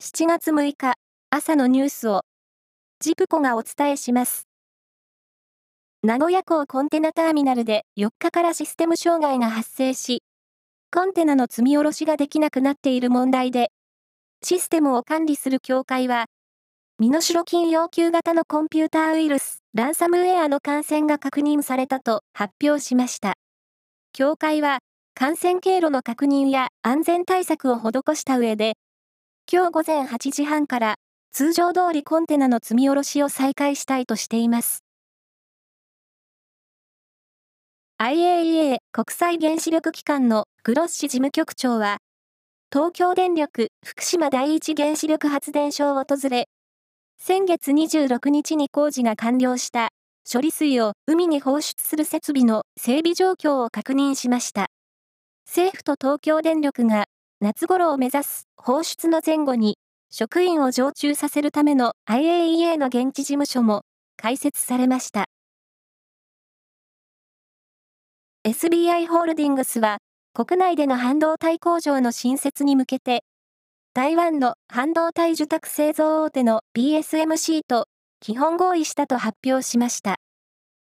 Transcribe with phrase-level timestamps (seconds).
[0.00, 0.94] 7月6日
[1.28, 2.22] 朝のニュースを
[3.00, 4.46] ジプコがお伝えします。
[6.04, 10.22] 名古屋港コンテナターミナルで4日からシステム障害が発生し、
[10.94, 13.72] コンテナの積み下ろしができなくなっている問題で、
[14.40, 16.26] システムを管理する協会は、
[17.00, 23.34] 身代金要求型のコンピューターウイルス、ランサムウェアの感染が確認されたと発表しました。
[24.12, 24.78] 協会は、
[25.14, 28.74] 感染経路の確認や安全対策を施した上で、
[29.50, 30.96] 今日午前8時半から
[31.32, 34.84] 通常通りコンテナの積み下ろしを再開したいとしています。
[37.98, 41.96] IAEA 国際原子力機関のグロッシ事務局長は、
[42.70, 46.50] 東京電力福島第一原子力発電所を訪れ、
[47.18, 49.88] 先月26日に工事が完了した
[50.30, 54.66] 処理水を海に放出する設備の整備状況を確認しました。
[55.46, 57.06] 政府と東京電力が
[57.40, 59.78] 夏頃を目指す放出の前後に
[60.10, 63.82] 職員を常駐させるための IAEA の現地事務所も
[64.16, 65.26] 開設されました。
[68.44, 69.98] SBI ホールディングスは
[70.34, 73.22] 国内での半導体工場の新設に向けて
[73.94, 77.86] 台湾の半導体受託製造大手の BSMC と
[78.18, 80.16] 基本合意したと発表しました。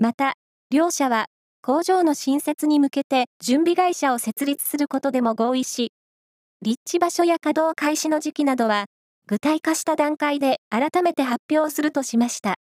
[0.00, 0.34] また、
[0.70, 1.26] 両社は
[1.62, 5.92] 工場の新設に向けて準備会社を設立することでも合意し、
[6.64, 8.84] 立地場所や稼働開始の時期などは、
[9.26, 12.54] 具体化した段階で改めて発表するとしました。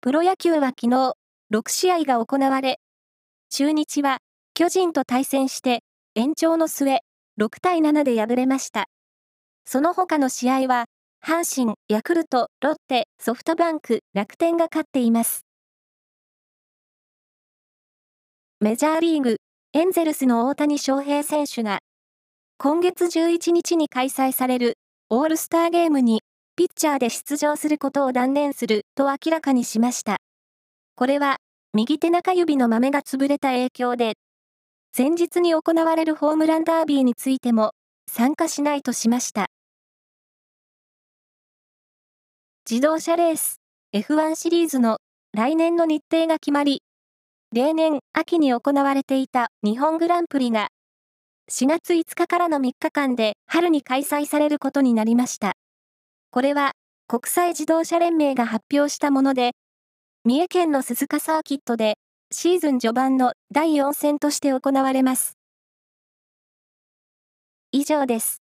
[0.00, 1.12] プロ野球は昨日、
[1.52, 2.80] 6試合が行われ、
[3.50, 4.18] 中日は
[4.52, 5.84] 巨人と対戦して
[6.16, 6.98] 延長の末、
[7.40, 8.86] 6対7で敗れました。
[9.64, 10.86] その他の試合は、
[11.24, 15.44] 阪神、ヤクルト、ロッテ、ソフトバンク、楽天が勝っています。
[18.58, 19.36] メジャーリーグ、
[19.72, 21.78] エンゼルスの大谷翔平選手が、
[22.58, 24.78] 今月11日に開催される
[25.10, 26.22] オールスターゲームに
[26.56, 30.16] ピッチャーで出場することを断念すると明らかにしました。
[30.96, 31.36] これは
[31.72, 34.14] 右手中指の豆が潰れた影響で、
[34.98, 37.70] 前日に行われるホームランダービーについても
[38.10, 39.46] 参加しないとしました。
[42.68, 43.60] 自動車レース
[43.94, 44.98] F1 シリーズの
[45.32, 46.82] 来年の日程が決まり、
[47.52, 50.68] 例年秋に行われていた日本グランプリが
[51.48, 55.52] 4月5日からの3日間で春に開催されることになりました。
[56.30, 56.72] これは
[57.06, 59.52] 国際自動車連盟が発表したもので、
[60.24, 61.98] 三重県の鈴鹿サーキットで
[62.32, 65.38] シーズン序盤の第4戦として行われます。
[67.72, 68.42] 以上です。